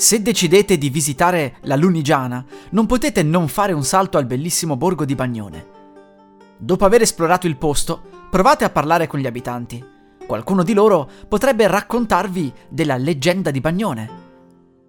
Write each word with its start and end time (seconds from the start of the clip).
Se 0.00 0.22
decidete 0.22 0.78
di 0.78 0.88
visitare 0.88 1.56
la 1.64 1.76
Lunigiana, 1.76 2.42
non 2.70 2.86
potete 2.86 3.22
non 3.22 3.48
fare 3.48 3.74
un 3.74 3.84
salto 3.84 4.16
al 4.16 4.24
bellissimo 4.24 4.74
borgo 4.74 5.04
di 5.04 5.14
Bagnone. 5.14 5.66
Dopo 6.56 6.86
aver 6.86 7.02
esplorato 7.02 7.46
il 7.46 7.58
posto, 7.58 8.00
provate 8.30 8.64
a 8.64 8.70
parlare 8.70 9.06
con 9.06 9.20
gli 9.20 9.26
abitanti. 9.26 9.84
Qualcuno 10.26 10.62
di 10.62 10.72
loro 10.72 11.06
potrebbe 11.28 11.66
raccontarvi 11.66 12.50
della 12.70 12.96
leggenda 12.96 13.50
di 13.50 13.60
Bagnone. 13.60 14.10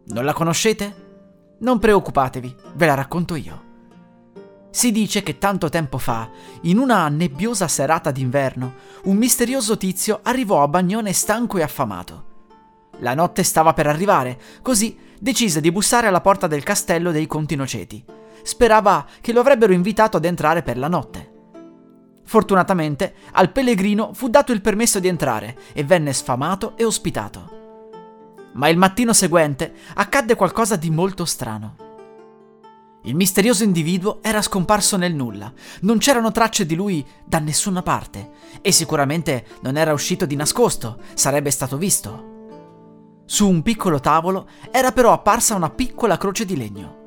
Non 0.05 0.23
la 0.23 0.31
conoscete? 0.31 1.57
Non 1.59 1.77
preoccupatevi, 1.77 2.55
ve 2.75 2.85
la 2.85 2.93
racconto 2.93 3.35
io. 3.35 3.63
Si 4.69 4.93
dice 4.93 5.23
che 5.23 5.37
tanto 5.37 5.67
tempo 5.67 5.97
fa, 5.97 6.29
in 6.61 6.77
una 6.77 7.09
nebbiosa 7.09 7.67
serata 7.67 8.11
d'inverno, 8.11 8.73
un 9.03 9.17
misterioso 9.17 9.75
tizio 9.75 10.21
arrivò 10.23 10.63
a 10.63 10.69
Bagnone 10.69 11.11
stanco 11.11 11.57
e 11.57 11.63
affamato. 11.63 12.29
La 13.01 13.13
notte 13.13 13.43
stava 13.43 13.73
per 13.73 13.87
arrivare, 13.87 14.39
così 14.61 14.97
decise 15.19 15.59
di 15.59 15.71
bussare 15.71 16.07
alla 16.07 16.21
porta 16.21 16.47
del 16.47 16.63
castello 16.63 17.11
dei 17.11 17.27
Conti 17.27 17.55
Noceti. 17.55 18.03
Sperava 18.43 19.05
che 19.21 19.33
lo 19.33 19.39
avrebbero 19.39 19.73
invitato 19.73 20.17
ad 20.17 20.25
entrare 20.25 20.61
per 20.61 20.77
la 20.77 20.87
notte. 20.87 21.29
Fortunatamente 22.23 23.13
al 23.33 23.51
pellegrino 23.51 24.13
fu 24.13 24.29
dato 24.29 24.51
il 24.51 24.61
permesso 24.61 24.99
di 24.99 25.07
entrare 25.07 25.57
e 25.73 25.83
venne 25.83 26.13
sfamato 26.13 26.77
e 26.77 26.85
ospitato. 26.85 27.59
Ma 28.53 28.69
il 28.69 28.77
mattino 28.77 29.13
seguente 29.13 29.73
accadde 29.95 30.35
qualcosa 30.35 30.75
di 30.75 30.89
molto 30.89 31.25
strano. 31.25 31.75
Il 33.03 33.15
misterioso 33.15 33.63
individuo 33.63 34.19
era 34.21 34.43
scomparso 34.43 34.95
nel 34.95 35.15
nulla, 35.15 35.51
non 35.81 35.97
c'erano 35.97 36.31
tracce 36.31 36.67
di 36.67 36.75
lui 36.75 37.03
da 37.25 37.39
nessuna 37.39 37.81
parte 37.81 38.29
e 38.61 38.71
sicuramente 38.71 39.45
non 39.61 39.75
era 39.75 39.91
uscito 39.91 40.27
di 40.27 40.35
nascosto, 40.35 40.99
sarebbe 41.15 41.49
stato 41.49 41.77
visto. 41.77 42.30
Su 43.31 43.47
un 43.47 43.61
piccolo 43.61 44.01
tavolo 44.01 44.45
era 44.71 44.91
però 44.91 45.13
apparsa 45.13 45.55
una 45.55 45.69
piccola 45.69 46.17
croce 46.17 46.43
di 46.43 46.57
legno. 46.57 46.97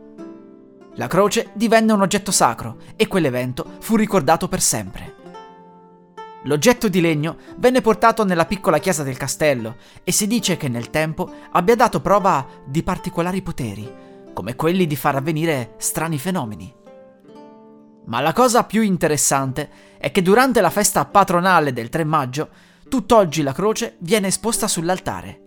La 0.94 1.06
croce 1.06 1.50
divenne 1.52 1.92
un 1.92 2.00
oggetto 2.00 2.30
sacro 2.30 2.78
e 2.96 3.06
quell'evento 3.06 3.72
fu 3.80 3.94
ricordato 3.94 4.48
per 4.48 4.62
sempre. 4.62 5.14
L'oggetto 6.44 6.88
di 6.88 7.02
legno 7.02 7.36
venne 7.58 7.82
portato 7.82 8.24
nella 8.24 8.46
piccola 8.46 8.78
chiesa 8.78 9.02
del 9.02 9.18
castello 9.18 9.76
e 10.02 10.12
si 10.12 10.26
dice 10.26 10.56
che 10.56 10.68
nel 10.68 10.88
tempo 10.88 11.30
abbia 11.50 11.76
dato 11.76 12.00
prova 12.00 12.46
di 12.64 12.82
particolari 12.82 13.42
poteri, 13.42 13.92
come 14.32 14.56
quelli 14.56 14.86
di 14.86 14.96
far 14.96 15.16
avvenire 15.16 15.74
strani 15.76 16.18
fenomeni. 16.18 16.74
Ma 18.06 18.20
la 18.22 18.32
cosa 18.32 18.64
più 18.64 18.80
interessante 18.80 19.68
è 19.98 20.10
che 20.10 20.22
durante 20.22 20.62
la 20.62 20.70
festa 20.70 21.04
patronale 21.04 21.74
del 21.74 21.90
3 21.90 22.04
maggio, 22.04 22.48
tutt'oggi 22.88 23.42
la 23.42 23.52
croce 23.52 23.96
viene 23.98 24.28
esposta 24.28 24.66
sull'altare 24.66 25.42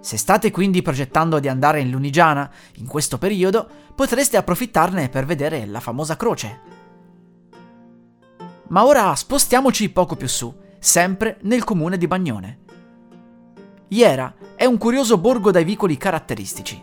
se 0.00 0.16
state 0.16 0.50
quindi 0.50 0.82
progettando 0.82 1.38
di 1.38 1.48
andare 1.48 1.80
in 1.80 1.90
Lunigiana 1.90 2.50
in 2.76 2.86
questo 2.86 3.18
periodo, 3.18 3.68
potreste 3.94 4.36
approfittarne 4.36 5.08
per 5.08 5.26
vedere 5.26 5.66
la 5.66 5.80
famosa 5.80 6.16
croce. 6.16 6.60
Ma 8.68 8.84
ora 8.84 9.14
spostiamoci 9.14 9.90
poco 9.90 10.16
più 10.16 10.28
su, 10.28 10.52
sempre 10.78 11.38
nel 11.42 11.64
comune 11.64 11.98
di 11.98 12.06
Bagnone. 12.06 12.58
Iera 13.88 14.34
è 14.54 14.64
un 14.64 14.78
curioso 14.78 15.18
borgo 15.18 15.50
dai 15.50 15.64
vicoli 15.64 15.96
caratteristici. 15.96 16.80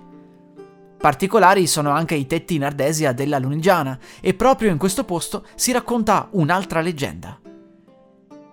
Particolari 0.98 1.68
sono 1.68 1.92
anche 1.92 2.16
i 2.16 2.28
tetti 2.28 2.56
in 2.56 2.64
ardesia 2.64 3.14
della 3.14 3.40
Lunigiana 3.40 3.98
e 4.20 4.34
proprio 4.34 4.72
in 4.72 4.78
questo 4.78 5.06
posto 5.06 5.46
si 5.56 5.72
racconta 5.72 6.28
un'altra 6.32 6.82
leggenda. 6.82 7.40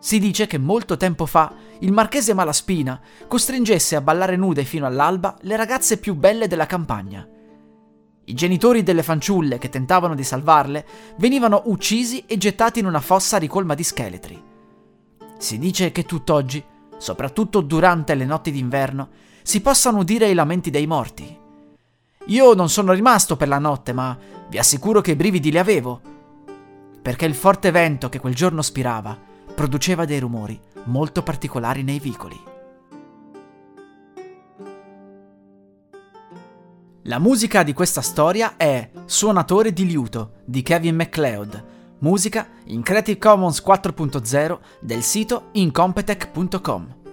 Si 0.04 0.18
dice 0.18 0.46
che 0.46 0.58
molto 0.58 0.98
tempo 0.98 1.24
fa 1.24 1.50
il 1.78 1.90
marchese 1.90 2.34
Malaspina 2.34 3.00
costringesse 3.26 3.96
a 3.96 4.02
ballare 4.02 4.36
nude 4.36 4.64
fino 4.64 4.84
all'alba 4.84 5.34
le 5.40 5.56
ragazze 5.56 5.96
più 5.96 6.14
belle 6.14 6.46
della 6.46 6.66
campagna. 6.66 7.26
I 8.26 8.34
genitori 8.34 8.82
delle 8.82 9.02
fanciulle 9.02 9.56
che 9.56 9.70
tentavano 9.70 10.14
di 10.14 10.22
salvarle 10.22 10.86
venivano 11.16 11.62
uccisi 11.64 12.24
e 12.26 12.36
gettati 12.36 12.80
in 12.80 12.86
una 12.86 13.00
fossa 13.00 13.38
ricolma 13.38 13.72
di 13.72 13.82
scheletri. 13.82 14.42
Si 15.38 15.58
dice 15.58 15.90
che 15.90 16.04
tutt'oggi, 16.04 16.62
soprattutto 16.98 17.62
durante 17.62 18.14
le 18.14 18.26
notti 18.26 18.50
d'inverno, 18.50 19.08
si 19.42 19.62
possano 19.62 20.00
udire 20.00 20.28
i 20.28 20.34
lamenti 20.34 20.68
dei 20.68 20.86
morti. 20.86 21.34
Io 22.26 22.52
non 22.52 22.68
sono 22.68 22.92
rimasto 22.92 23.38
per 23.38 23.48
la 23.48 23.58
notte, 23.58 23.94
ma 23.94 24.14
vi 24.50 24.58
assicuro 24.58 25.00
che 25.00 25.12
i 25.12 25.16
brividi 25.16 25.50
li 25.50 25.58
avevo, 25.58 25.98
perché 27.00 27.24
il 27.24 27.34
forte 27.34 27.70
vento 27.70 28.10
che 28.10 28.20
quel 28.20 28.34
giorno 28.34 28.60
spirava 28.60 29.32
produceva 29.54 30.04
dei 30.04 30.18
rumori 30.18 30.60
molto 30.84 31.22
particolari 31.22 31.82
nei 31.82 31.98
vicoli. 31.98 32.52
La 37.06 37.18
musica 37.18 37.62
di 37.62 37.74
questa 37.74 38.00
storia 38.00 38.56
è 38.56 38.90
Suonatore 39.04 39.72
di 39.72 39.86
liuto 39.86 40.36
di 40.44 40.62
Kevin 40.62 40.96
MacLeod, 40.96 41.64
musica 41.98 42.48
in 42.66 42.82
Creative 42.82 43.18
Commons 43.18 43.62
4.0 43.64 44.58
del 44.80 45.02
sito 45.02 45.48
incompetech.com. 45.52 47.03